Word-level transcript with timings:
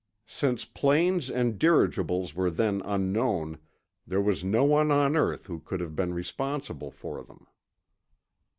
Since 0.25 0.65
planes 0.65 1.29
and 1.29 1.59
dirigibles 1.59 2.33
were 2.33 2.49
then 2.49 2.81
unknown, 2.83 3.59
there 4.07 4.19
was 4.19 4.43
no 4.43 4.63
one 4.65 4.89
on 4.89 5.15
earth 5.15 5.45
who 5.45 5.59
could 5.59 5.79
have 5.79 5.95
been 5.95 6.11
responsible 6.15 6.89
for 6.89 7.21
them. 7.21 7.45